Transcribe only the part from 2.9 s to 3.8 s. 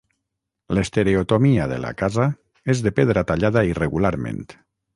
pedra tallada